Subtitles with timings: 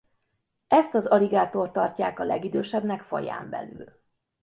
[0.67, 4.01] Ezt az aligátort tartják a legidősebbnek faján belül.